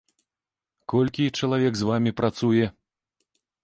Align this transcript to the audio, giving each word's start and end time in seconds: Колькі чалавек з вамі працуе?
Колькі 0.93 1.29
чалавек 1.39 1.73
з 1.83 1.89
вамі 1.93 2.11
працуе? 2.23 2.65